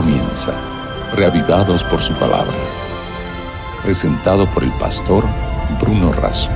comienza, 0.00 0.52
reavivados 1.16 1.82
por 1.82 1.98
su 1.98 2.14
palabra. 2.14 2.54
Presentado 3.82 4.46
por 4.54 4.62
el 4.62 4.70
pastor 4.78 5.24
Bruno 5.80 6.12
Razo. 6.12 6.52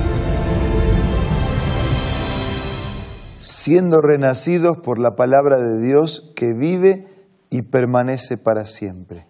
Siendo 3.39 3.99
renacidos 3.99 4.77
por 4.77 4.97
la 4.97 5.15
palabra 5.17 5.57
de 5.59 5.85
Dios 5.85 6.31
que 6.37 6.53
vive 6.53 7.05
y 7.49 7.63
permanece 7.63 8.37
para 8.37 8.63
siempre. 8.63 9.27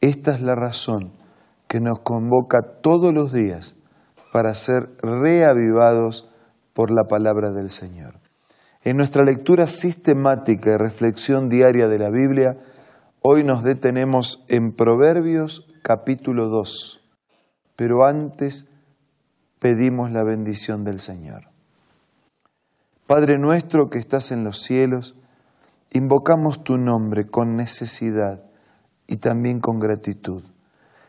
Esta 0.00 0.32
es 0.32 0.42
la 0.42 0.56
razón 0.56 1.12
que 1.68 1.78
nos 1.78 2.00
convoca 2.00 2.62
todos 2.82 3.14
los 3.14 3.32
días 3.32 3.76
para 4.32 4.54
ser 4.54 4.88
reavivados 5.00 6.34
por 6.72 6.90
la 6.90 7.04
palabra 7.04 7.52
del 7.52 7.70
Señor. 7.70 8.18
En 8.82 8.96
nuestra 8.96 9.24
lectura 9.24 9.68
sistemática 9.68 10.70
y 10.72 10.76
reflexión 10.78 11.48
diaria 11.48 11.86
de 11.86 11.98
la 12.00 12.10
Biblia, 12.10 12.56
hoy 13.26 13.42
nos 13.42 13.64
detenemos 13.64 14.44
en 14.48 14.72
Proverbios 14.72 15.66
capítulo 15.80 16.48
2, 16.48 17.08
pero 17.74 18.04
antes 18.04 18.68
pedimos 19.58 20.10
la 20.12 20.22
bendición 20.24 20.84
del 20.84 20.98
Señor. 20.98 21.48
Padre 23.06 23.38
nuestro 23.38 23.88
que 23.88 23.98
estás 23.98 24.30
en 24.30 24.44
los 24.44 24.58
cielos, 24.58 25.16
invocamos 25.90 26.64
tu 26.64 26.76
nombre 26.76 27.26
con 27.26 27.56
necesidad 27.56 28.44
y 29.06 29.16
también 29.16 29.58
con 29.58 29.80
gratitud, 29.80 30.42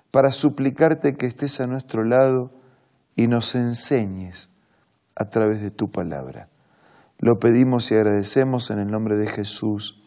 para 0.10 0.32
suplicarte 0.32 1.18
que 1.18 1.26
estés 1.26 1.60
a 1.60 1.68
nuestro 1.68 2.06
lado 2.06 2.50
y 3.18 3.28
nos 3.28 3.56
enseñes 3.56 4.52
a 5.18 5.26
través 5.26 5.60
de 5.60 5.70
tu 5.70 5.92
palabra. 5.92 6.48
Lo 7.18 7.40
pedimos 7.40 7.92
y 7.92 7.96
agradecemos 7.96 8.72
en 8.72 8.80
el 8.80 8.90
nombre 8.90 9.18
de 9.18 9.28
Jesús. 9.28 10.02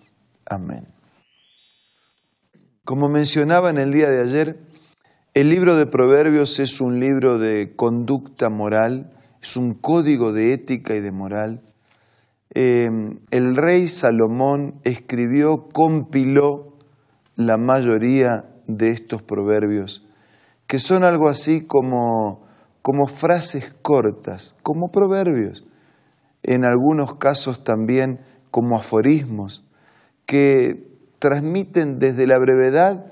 Amén. 0.46 0.97
Como 2.88 3.10
mencionaba 3.10 3.68
en 3.68 3.76
el 3.76 3.92
día 3.92 4.08
de 4.08 4.22
ayer, 4.22 4.60
el 5.34 5.50
libro 5.50 5.76
de 5.76 5.84
Proverbios 5.84 6.58
es 6.58 6.80
un 6.80 7.00
libro 7.00 7.38
de 7.38 7.76
conducta 7.76 8.48
moral, 8.48 9.12
es 9.42 9.58
un 9.58 9.74
código 9.74 10.32
de 10.32 10.54
ética 10.54 10.94
y 10.94 11.00
de 11.00 11.12
moral. 11.12 11.60
Eh, 12.54 12.88
el 13.30 13.56
rey 13.56 13.88
Salomón 13.88 14.80
escribió, 14.84 15.68
compiló 15.70 16.78
la 17.36 17.58
mayoría 17.58 18.46
de 18.66 18.88
estos 18.88 19.20
proverbios, 19.20 20.08
que 20.66 20.78
son 20.78 21.04
algo 21.04 21.28
así 21.28 21.66
como, 21.66 22.46
como 22.80 23.04
frases 23.04 23.74
cortas, 23.82 24.54
como 24.62 24.90
proverbios 24.90 25.66
en 26.42 26.64
algunos 26.64 27.16
casos 27.16 27.64
también 27.64 28.20
como 28.50 28.76
aforismos, 28.76 29.68
que 30.24 30.87
transmiten 31.18 31.98
desde 31.98 32.26
la 32.26 32.38
brevedad 32.38 33.06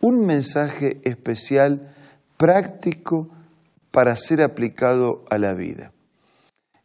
un 0.00 0.26
mensaje 0.26 1.00
especial, 1.04 1.94
práctico, 2.36 3.30
para 3.90 4.16
ser 4.16 4.42
aplicado 4.42 5.24
a 5.30 5.38
la 5.38 5.54
vida. 5.54 5.92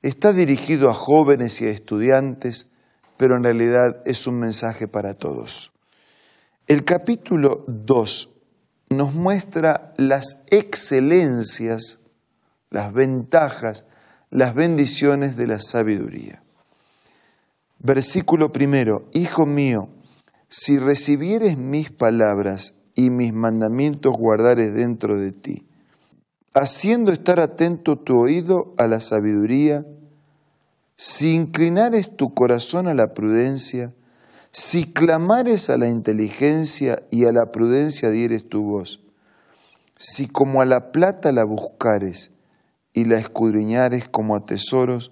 Está 0.01 0.33
dirigido 0.33 0.89
a 0.89 0.93
jóvenes 0.93 1.61
y 1.61 1.67
a 1.67 1.71
estudiantes, 1.71 2.69
pero 3.15 3.37
en 3.37 3.43
realidad 3.43 4.01
es 4.05 4.27
un 4.27 4.39
mensaje 4.39 4.87
para 4.87 5.13
todos. 5.13 5.71
El 6.67 6.83
capítulo 6.83 7.63
2 7.67 8.29
nos 8.89 9.13
muestra 9.13 9.93
las 9.97 10.43
excelencias, 10.49 12.01
las 12.69 12.93
ventajas 12.93 13.85
las 14.29 14.53
bendiciones 14.53 15.37
de 15.37 15.47
la 15.47 15.59
sabiduría. 15.59 16.41
Versículo 17.79 18.51
primero, 18.51 19.05
Hijo 19.13 19.45
mío, 19.45 19.89
si 20.49 20.79
recibieres 20.79 21.57
mis 21.57 21.91
palabras 21.91 22.75
y 22.95 23.09
mis 23.09 23.33
mandamientos 23.33 24.15
guardares 24.15 24.73
dentro 24.73 25.17
de 25.17 25.31
ti, 25.31 25.67
haciendo 26.53 27.11
estar 27.11 27.39
atento 27.39 27.97
tu 27.97 28.17
oído 28.17 28.73
a 28.77 28.87
la 28.87 28.99
sabiduría, 28.99 29.85
si 30.95 31.35
inclinares 31.35 32.15
tu 32.15 32.33
corazón 32.33 32.87
a 32.87 32.93
la 32.93 33.13
prudencia, 33.13 33.93
si 34.51 34.91
clamares 34.91 35.69
a 35.69 35.77
la 35.77 35.87
inteligencia 35.87 37.03
y 37.11 37.25
a 37.25 37.31
la 37.31 37.51
prudencia 37.51 38.09
dieres 38.09 38.47
tu 38.49 38.63
voz, 38.63 39.01
si 39.95 40.27
como 40.27 40.61
a 40.61 40.65
la 40.65 40.91
plata 40.91 41.31
la 41.31 41.43
buscares, 41.43 42.31
y 42.97 43.05
la 43.05 43.19
escudriñares 43.19 44.09
como 44.09 44.35
a 44.35 44.43
tesoros, 44.45 45.11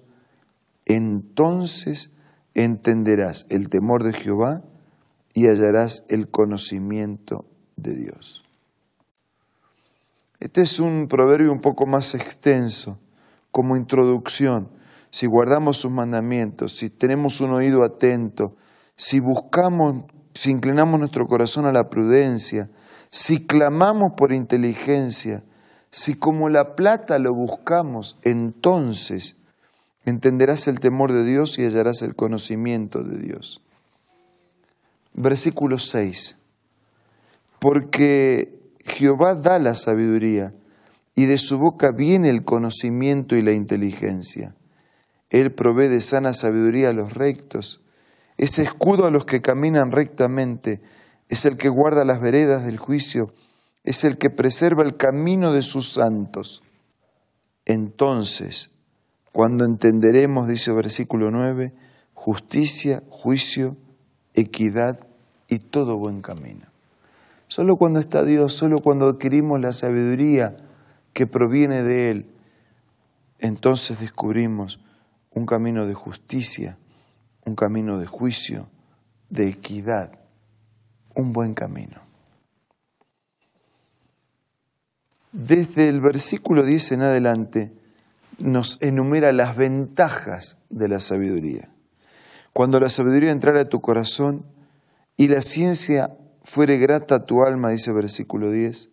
entonces 0.86 2.10
entenderás 2.54 3.46
el 3.48 3.68
temor 3.68 4.02
de 4.02 4.12
Jehová 4.12 4.64
y 5.36 5.48
hallarás 5.48 6.06
el 6.08 6.30
conocimiento 6.30 7.44
de 7.76 7.94
Dios. 7.94 8.42
Este 10.40 10.62
es 10.62 10.80
un 10.80 11.08
proverbio 11.08 11.52
un 11.52 11.60
poco 11.60 11.84
más 11.84 12.14
extenso, 12.14 12.98
como 13.50 13.76
introducción. 13.76 14.70
Si 15.10 15.26
guardamos 15.26 15.76
sus 15.76 15.92
mandamientos, 15.92 16.72
si 16.72 16.88
tenemos 16.88 17.42
un 17.42 17.50
oído 17.50 17.84
atento, 17.84 18.56
si 18.96 19.20
buscamos, 19.20 20.04
si 20.32 20.50
inclinamos 20.50 20.98
nuestro 20.98 21.26
corazón 21.26 21.66
a 21.66 21.72
la 21.72 21.90
prudencia, 21.90 22.70
si 23.10 23.46
clamamos 23.46 24.12
por 24.16 24.32
inteligencia, 24.32 25.44
si 25.90 26.14
como 26.14 26.48
la 26.48 26.74
plata 26.74 27.18
lo 27.18 27.34
buscamos, 27.34 28.18
entonces 28.22 29.36
entenderás 30.06 30.66
el 30.66 30.80
temor 30.80 31.12
de 31.12 31.24
Dios 31.24 31.58
y 31.58 31.66
hallarás 31.66 32.00
el 32.00 32.16
conocimiento 32.16 33.02
de 33.02 33.18
Dios. 33.18 33.65
Versículo 35.16 35.78
6. 35.78 36.36
Porque 37.58 38.60
Jehová 38.84 39.34
da 39.34 39.58
la 39.58 39.74
sabiduría 39.74 40.54
y 41.14 41.24
de 41.24 41.38
su 41.38 41.58
boca 41.58 41.90
viene 41.90 42.30
el 42.30 42.44
conocimiento 42.44 43.34
y 43.34 43.42
la 43.42 43.52
inteligencia. 43.52 44.54
Él 45.30 45.52
provee 45.52 45.88
de 45.88 46.00
sana 46.00 46.32
sabiduría 46.32 46.90
a 46.90 46.92
los 46.92 47.14
rectos, 47.14 47.82
es 48.36 48.58
escudo 48.58 49.06
a 49.06 49.10
los 49.10 49.24
que 49.24 49.42
caminan 49.42 49.90
rectamente, 49.90 50.80
es 51.28 51.44
el 51.46 51.56
que 51.56 51.68
guarda 51.68 52.04
las 52.04 52.20
veredas 52.20 52.64
del 52.64 52.76
juicio 52.76 53.32
es 53.86 54.02
el 54.04 54.18
que 54.18 54.30
preserva 54.30 54.82
el 54.82 54.96
camino 54.96 55.52
de 55.52 55.62
sus 55.62 55.92
santos. 55.92 56.62
Entonces, 57.64 58.70
cuando 59.32 59.64
entenderemos, 59.64 60.48
dice 60.48 60.72
versículo 60.72 61.30
9, 61.30 61.72
justicia, 62.12 63.04
juicio, 63.08 63.76
equidad 64.34 65.05
y 65.48 65.58
todo 65.58 65.96
buen 65.96 66.22
camino. 66.22 66.66
Solo 67.48 67.76
cuando 67.76 68.00
está 68.00 68.24
Dios, 68.24 68.52
solo 68.52 68.80
cuando 68.80 69.08
adquirimos 69.08 69.60
la 69.60 69.72
sabiduría 69.72 70.56
que 71.12 71.26
proviene 71.26 71.82
de 71.82 72.10
Él, 72.10 72.26
entonces 73.38 74.00
descubrimos 74.00 74.80
un 75.30 75.46
camino 75.46 75.86
de 75.86 75.94
justicia, 75.94 76.78
un 77.44 77.54
camino 77.54 77.98
de 77.98 78.06
juicio, 78.06 78.68
de 79.30 79.48
equidad, 79.48 80.12
un 81.14 81.32
buen 81.32 81.54
camino. 81.54 82.00
Desde 85.32 85.88
el 85.88 86.00
versículo 86.00 86.62
10 86.62 86.92
en 86.92 87.02
adelante 87.02 87.72
nos 88.38 88.80
enumera 88.80 89.32
las 89.32 89.56
ventajas 89.56 90.62
de 90.70 90.88
la 90.88 90.98
sabiduría. 90.98 91.68
Cuando 92.52 92.80
la 92.80 92.88
sabiduría 92.88 93.32
entrara 93.32 93.60
a 93.60 93.68
tu 93.68 93.80
corazón 93.80 94.44
y 95.16 95.28
la 95.28 95.40
ciencia 95.40 96.16
fuere 96.42 96.78
grata 96.78 97.16
a 97.16 97.26
tu 97.26 97.42
alma, 97.42 97.70
dice 97.70 97.92
versículo 97.92 98.50
10, 98.50 98.90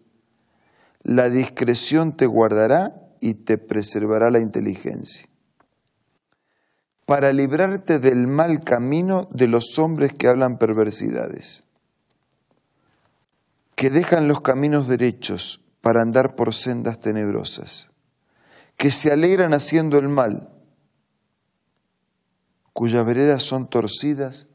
la 1.03 1.29
discreción 1.29 2.15
te 2.15 2.25
guardará 2.25 2.95
y 3.19 3.35
te 3.35 3.57
preservará 3.57 4.29
la 4.29 4.39
inteligencia, 4.39 5.27
para 7.05 7.33
librarte 7.33 7.99
del 7.99 8.27
mal 8.27 8.61
camino 8.61 9.27
de 9.31 9.47
los 9.47 9.77
hombres 9.77 10.13
que 10.13 10.27
hablan 10.27 10.57
perversidades, 10.57 11.65
que 13.75 13.89
dejan 13.89 14.27
los 14.27 14.41
caminos 14.41 14.87
derechos 14.87 15.61
para 15.81 16.01
andar 16.01 16.35
por 16.35 16.53
sendas 16.53 16.99
tenebrosas, 16.99 17.89
que 18.77 18.89
se 18.89 19.11
alegran 19.11 19.53
haciendo 19.53 19.97
el 19.97 20.07
mal, 20.07 20.49
cuyas 22.71 23.05
veredas 23.05 23.43
son 23.43 23.69
torcidas 23.69 24.47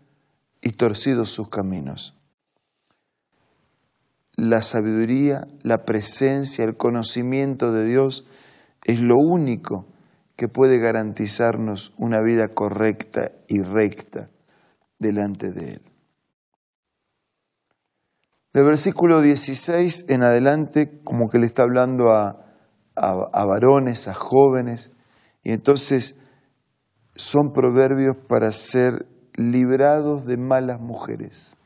y 0.61 0.73
torcidos 0.73 1.31
sus 1.31 1.49
caminos. 1.49 2.17
La 4.37 4.63
sabiduría, 4.63 5.49
la 5.63 5.85
presencia, 5.85 6.65
el 6.65 6.77
conocimiento 6.77 7.73
de 7.73 7.87
Dios 7.87 8.27
es 8.85 9.01
lo 9.01 9.17
único 9.17 9.87
que 10.37 10.49
puede 10.49 10.79
garantizarnos 10.79 11.93
una 11.99 12.23
vida 12.23 12.55
correcta 12.55 13.33
y 13.49 13.61
recta 13.63 14.31
delante 14.99 15.53
de 15.53 15.73
Él. 15.73 15.83
Del 18.53 18.65
versículo 18.65 19.21
16 19.21 20.07
en 20.09 20.25
adelante, 20.25 21.01
como 21.05 21.29
que 21.29 21.39
le 21.39 21.47
está 21.47 21.65
hablando 21.65 22.13
a, 22.13 22.49
a, 22.95 23.45
varones, 23.45 24.09
a 24.09 24.15
jóvenes, 24.15 24.93
y 25.43 25.53
entonces 25.53 26.19
son 27.15 27.53
proverbios 27.53 28.17
para 28.29 28.53
ser 28.53 29.07
librados 29.39 30.27
de 30.27 30.37
malas 30.37 30.81
mujeres. 30.81 31.57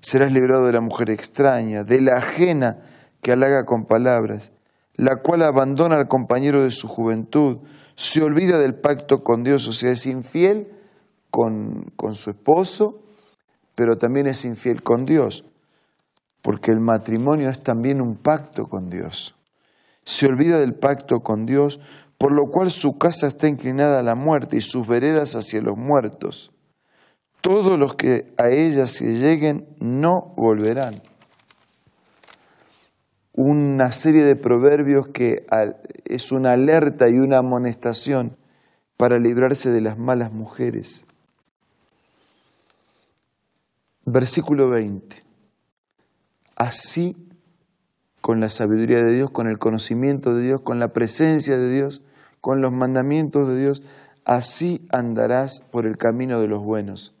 Serás 0.00 0.32
librado 0.32 0.66
de 0.66 0.72
la 0.72 0.80
mujer 0.80 1.10
extraña, 1.10 1.82
de 1.82 2.00
la 2.00 2.12
ajena 2.14 2.78
que 3.20 3.32
halaga 3.32 3.64
con 3.64 3.86
palabras, 3.86 4.52
la 4.94 5.16
cual 5.16 5.42
abandona 5.42 5.96
al 5.96 6.06
compañero 6.06 6.62
de 6.62 6.70
su 6.70 6.86
juventud, 6.86 7.58
se 7.96 8.22
olvida 8.22 8.58
del 8.58 8.74
pacto 8.74 9.24
con 9.24 9.42
Dios, 9.42 9.66
o 9.66 9.72
sea, 9.72 9.90
es 9.90 10.06
infiel 10.06 10.68
con, 11.30 11.90
con 11.96 12.14
su 12.14 12.30
esposo, 12.30 13.00
pero 13.74 13.96
también 13.96 14.28
es 14.28 14.44
infiel 14.44 14.82
con 14.82 15.04
Dios, 15.04 15.44
porque 16.40 16.70
el 16.70 16.78
matrimonio 16.78 17.48
es 17.48 17.62
también 17.62 18.00
un 18.00 18.16
pacto 18.16 18.66
con 18.66 18.90
Dios. 18.90 19.34
Se 20.04 20.26
olvida 20.26 20.60
del 20.60 20.74
pacto 20.74 21.20
con 21.20 21.46
Dios, 21.46 21.80
por 22.24 22.32
lo 22.32 22.46
cual 22.46 22.70
su 22.70 22.96
casa 22.96 23.26
está 23.26 23.48
inclinada 23.48 23.98
a 23.98 24.02
la 24.02 24.14
muerte 24.14 24.56
y 24.56 24.62
sus 24.62 24.88
veredas 24.88 25.34
hacia 25.34 25.60
los 25.60 25.76
muertos. 25.76 26.54
Todos 27.42 27.78
los 27.78 27.96
que 27.96 28.32
a 28.38 28.48
ella 28.48 28.86
se 28.86 29.18
lleguen 29.18 29.68
no 29.78 30.32
volverán. 30.34 31.02
Una 33.34 33.92
serie 33.92 34.24
de 34.24 34.36
proverbios 34.36 35.08
que 35.08 35.44
es 36.06 36.32
una 36.32 36.52
alerta 36.52 37.10
y 37.10 37.18
una 37.18 37.40
amonestación 37.40 38.38
para 38.96 39.18
librarse 39.18 39.70
de 39.70 39.82
las 39.82 39.98
malas 39.98 40.32
mujeres. 40.32 41.04
Versículo 44.06 44.70
20. 44.70 45.16
Así, 46.56 47.18
con 48.22 48.40
la 48.40 48.48
sabiduría 48.48 49.02
de 49.02 49.12
Dios, 49.12 49.30
con 49.30 49.46
el 49.46 49.58
conocimiento 49.58 50.34
de 50.34 50.42
Dios, 50.42 50.62
con 50.62 50.78
la 50.78 50.94
presencia 50.94 51.58
de 51.58 51.70
Dios, 51.70 52.02
con 52.44 52.60
los 52.60 52.72
mandamientos 52.72 53.48
de 53.48 53.58
Dios, 53.58 53.82
así 54.26 54.86
andarás 54.90 55.60
por 55.60 55.86
el 55.86 55.96
camino 55.96 56.42
de 56.42 56.46
los 56.46 56.62
buenos. 56.62 57.14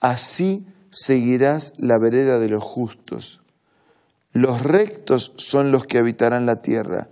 Así 0.00 0.66
seguirás 0.90 1.72
la 1.78 1.96
vereda 1.98 2.38
de 2.38 2.50
los 2.50 2.62
justos. 2.62 3.40
Los 4.34 4.62
rectos 4.62 5.32
son 5.38 5.72
los 5.72 5.86
que 5.86 5.96
habitarán 5.96 6.44
la 6.44 6.56
tierra. 6.56 7.08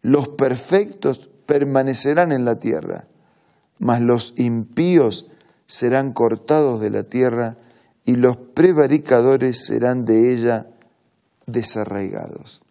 Los 0.00 0.28
perfectos 0.28 1.28
permanecerán 1.44 2.32
en 2.32 2.46
la 2.46 2.58
tierra, 2.58 3.04
mas 3.78 4.00
los 4.00 4.32
impíos 4.38 5.26
serán 5.66 6.14
cortados 6.14 6.80
de 6.80 6.88
la 6.88 7.02
tierra 7.02 7.58
y 8.06 8.14
los 8.14 8.38
prevaricadores 8.38 9.66
serán 9.66 10.06
de 10.06 10.32
ella 10.32 10.66
desarraigados. 11.44 12.62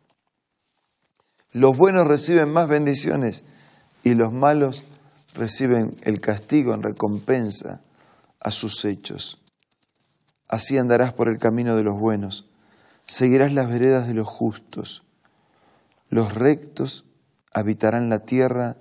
Los 1.51 1.77
buenos 1.77 2.07
reciben 2.07 2.51
más 2.51 2.67
bendiciones 2.67 3.43
y 4.03 4.13
los 4.15 4.31
malos 4.31 4.83
reciben 5.35 5.95
el 6.01 6.19
castigo 6.19 6.73
en 6.73 6.83
recompensa 6.83 7.81
a 8.39 8.51
sus 8.51 8.85
hechos. 8.85 9.39
Así 10.47 10.77
andarás 10.77 11.13
por 11.13 11.27
el 11.29 11.37
camino 11.37 11.75
de 11.75 11.83
los 11.83 11.99
buenos, 11.99 12.47
seguirás 13.05 13.53
las 13.53 13.69
veredas 13.69 14.07
de 14.07 14.13
los 14.13 14.27
justos. 14.27 15.03
Los 16.09 16.33
rectos 16.33 17.05
habitarán 17.53 18.09
la 18.09 18.19
tierra 18.19 18.77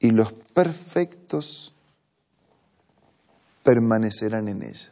y 0.00 0.10
los 0.10 0.32
perfectos 0.32 1.74
permanecerán 3.62 4.48
en 4.48 4.62
ella. 4.62 4.90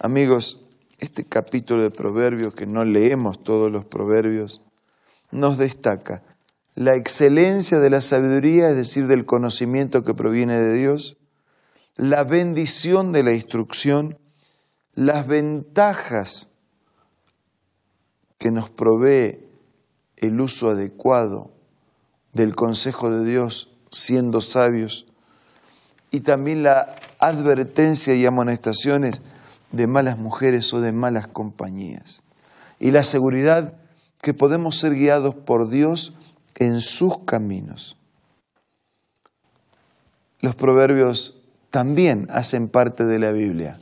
Amigos, 0.00 0.64
este 0.98 1.24
capítulo 1.24 1.82
de 1.82 1.90
Proverbios, 1.90 2.54
que 2.54 2.66
no 2.66 2.84
leemos 2.84 3.42
todos 3.42 3.70
los 3.70 3.84
Proverbios, 3.84 4.62
nos 5.30 5.58
destaca 5.58 6.22
la 6.78 6.94
excelencia 6.94 7.80
de 7.80 7.90
la 7.90 8.00
sabiduría, 8.00 8.70
es 8.70 8.76
decir, 8.76 9.08
del 9.08 9.24
conocimiento 9.24 10.04
que 10.04 10.14
proviene 10.14 10.60
de 10.60 10.74
Dios, 10.74 11.16
la 11.96 12.22
bendición 12.22 13.10
de 13.10 13.24
la 13.24 13.32
instrucción, 13.32 14.16
las 14.94 15.26
ventajas 15.26 16.52
que 18.38 18.52
nos 18.52 18.70
provee 18.70 19.44
el 20.18 20.40
uso 20.40 20.70
adecuado 20.70 21.50
del 22.32 22.54
consejo 22.54 23.10
de 23.10 23.28
Dios 23.28 23.72
siendo 23.90 24.40
sabios 24.40 25.06
y 26.12 26.20
también 26.20 26.62
la 26.62 26.94
advertencia 27.18 28.14
y 28.14 28.24
amonestaciones 28.24 29.22
de 29.72 29.88
malas 29.88 30.16
mujeres 30.16 30.72
o 30.72 30.80
de 30.80 30.92
malas 30.92 31.26
compañías. 31.26 32.22
Y 32.78 32.92
la 32.92 33.02
seguridad 33.02 33.74
que 34.22 34.32
podemos 34.32 34.76
ser 34.76 34.94
guiados 34.94 35.34
por 35.34 35.70
Dios 35.70 36.14
en 36.58 36.80
sus 36.80 37.20
caminos. 37.20 37.96
Los 40.40 40.56
proverbios 40.56 41.40
también 41.70 42.26
hacen 42.30 42.68
parte 42.68 43.04
de 43.04 43.18
la 43.20 43.30
Biblia. 43.30 43.78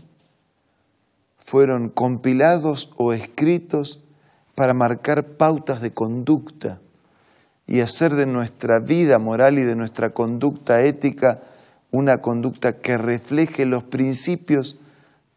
Fueron 1.39 1.89
compilados 1.89 2.93
o 2.97 3.13
escritos 3.13 4.01
para 4.55 4.75
marcar 4.75 5.37
pautas 5.37 5.81
de 5.81 5.93
conducta 5.93 6.81
y 7.67 7.81
hacer 7.81 8.15
de 8.15 8.27
nuestra 8.27 8.79
vida 8.79 9.19
moral 9.19 9.59
y 9.59 9.63
de 9.63 9.75
nuestra 9.75 10.11
conducta 10.11 10.83
ética 10.83 11.43
una 11.91 12.21
conducta 12.21 12.79
que 12.81 12.99
refleje 12.99 13.65
los 13.65 13.85
principios 13.85 14.79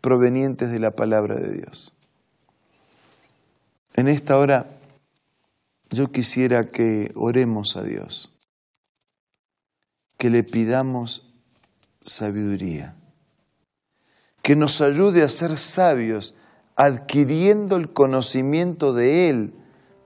provenientes 0.01 0.71
de 0.71 0.79
la 0.79 0.91
palabra 0.91 1.35
de 1.35 1.53
Dios. 1.53 1.95
En 3.93 4.07
esta 4.07 4.37
hora 4.37 4.78
yo 5.89 6.11
quisiera 6.11 6.67
que 6.67 7.11
oremos 7.15 7.75
a 7.75 7.83
Dios, 7.83 8.33
que 10.17 10.29
le 10.29 10.43
pidamos 10.43 11.33
sabiduría, 12.03 12.95
que 14.41 14.55
nos 14.55 14.81
ayude 14.81 15.23
a 15.23 15.29
ser 15.29 15.57
sabios 15.57 16.35
adquiriendo 16.75 17.75
el 17.75 17.91
conocimiento 17.91 18.93
de 18.93 19.29
Él, 19.29 19.53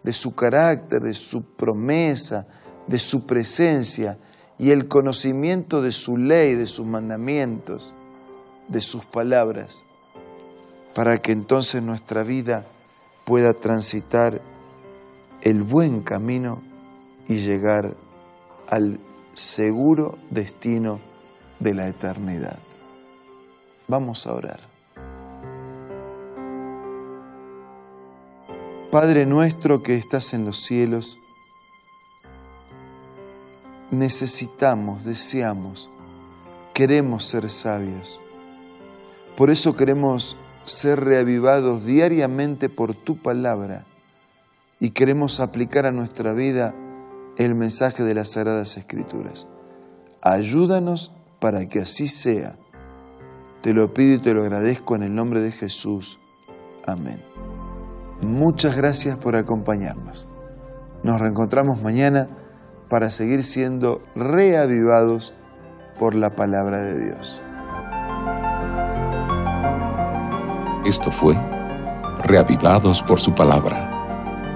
de 0.04 0.14
su 0.14 0.36
carácter, 0.36 1.02
de 1.02 1.14
su 1.14 1.56
promesa, 1.56 2.48
de 2.88 3.00
su 3.00 3.26
presencia 3.26 4.18
y 4.58 4.72
el 4.72 4.88
conocimiento 4.88 5.82
de 5.82 5.92
su 5.92 6.18
ley, 6.18 6.56
de 6.56 6.66
sus 6.66 6.86
mandamientos 6.86 7.96
de 8.68 8.82
sus 8.82 9.06
palabras, 9.06 9.84
para 10.94 11.18
que 11.20 11.32
entonces 11.32 11.82
nuestra 11.82 12.24
vida 12.24 12.66
pueda 13.26 13.54
transitar 13.54 14.42
el 15.44 15.62
buen 15.64 16.02
camino 16.02 16.62
y 17.28 17.38
llegar 17.38 17.94
al 18.68 19.00
seguro 19.34 20.18
destino 20.32 21.00
de 21.60 21.74
la 21.74 21.88
eternidad. 21.88 22.60
Vamos 23.88 24.26
a 24.26 24.34
orar. 24.34 24.60
Padre 28.92 29.26
nuestro 29.26 29.84
que 29.84 29.96
estás 29.96 30.34
en 30.34 30.46
los 30.46 30.58
cielos, 30.58 31.20
necesitamos, 33.92 35.04
deseamos, 35.04 35.90
queremos 36.74 37.26
ser 37.26 37.50
sabios 37.50 38.20
por 39.36 39.50
eso 39.50 39.76
queremos 39.76 40.38
ser 40.64 41.00
reavivados 41.04 41.86
diariamente 41.86 42.70
por 42.70 42.94
tu 42.94 43.18
palabra 43.18 43.86
y 44.84 44.92
queremos 44.92 45.40
aplicar 45.40 45.86
a 45.86 45.94
nuestra 45.94 46.34
vida 46.34 46.76
el 47.38 47.56
mensaje 47.56 48.04
de 48.04 48.16
las 48.16 48.34
Sagradas 48.34 48.76
Escrituras. 48.76 49.48
Ayúdanos 50.22 51.14
para 51.40 51.70
que 51.70 51.80
así 51.80 52.06
sea. 52.06 52.58
Te 53.62 53.74
lo 53.74 53.94
pido 53.94 54.16
y 54.16 54.20
te 54.20 54.34
lo 54.34 54.42
agradezco 54.42 54.98
en 54.98 55.04
el 55.04 55.16
nombre 55.16 55.40
de 55.40 55.54
Jesús. 55.54 56.20
Amén. 56.86 57.18
Muchas 58.24 58.76
gracias 58.76 59.18
por 59.18 59.38
acompañarnos. 59.38 60.28
Nos 61.02 61.22
reencontramos 61.22 61.82
mañana 61.82 62.28
para 62.90 63.10
seguir 63.10 63.46
siendo 63.46 64.02
reavivados 64.16 65.34
por 65.98 66.14
la 66.14 66.36
palabra 66.36 66.82
de 66.82 67.06
Dios. 67.06 67.42
Esto 70.84 71.10
fue 71.10 71.38
Reavivados 72.24 73.02
por 73.04 73.20
su 73.20 73.34
palabra, 73.34 73.93